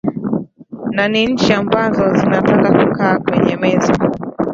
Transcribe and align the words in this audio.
na 0.91 1.05
ni 1.07 1.25
nchi 1.27 1.53
ambazo 1.53 2.13
zinataka 2.13 2.71
kukaa 2.85 3.19
kwenye 3.19 3.55
meza 3.55 3.93